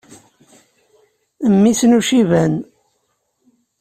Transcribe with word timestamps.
Mmi-s 1.53 1.81
n 1.89 1.91
Uciban. 1.99 2.53